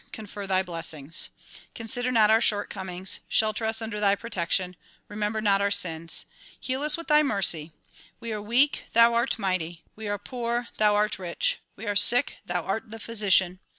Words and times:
confer 0.11 0.47
thy 0.47 0.63
blessings. 0.63 1.29
Consider 1.75 2.11
not 2.11 2.31
our 2.31 2.41
shortcomings. 2.41 3.19
Shelter 3.27 3.65
us 3.65 3.83
under 3.83 3.99
thy 3.99 4.15
protection. 4.15 4.75
Remember 5.07 5.41
not 5.41 5.61
our 5.61 5.69
sins. 5.69 6.25
Heal 6.59 6.81
us 6.81 6.97
with 6.97 7.05
thy 7.05 7.21
mercy. 7.21 7.71
We 8.19 8.33
are 8.33 8.41
weak; 8.41 8.85
thou 8.93 9.13
art 9.13 9.37
mighty. 9.37 9.83
We 9.95 10.07
are 10.07 10.17
poor; 10.17 10.69
thou 10.77 10.95
art 10.95 11.19
rich. 11.19 11.59
W^e 11.77 11.87
are 11.87 11.95
sick; 11.95 12.37
thou 12.47 12.63
art 12.63 12.89
the 12.89 12.97
physician. 12.99 13.59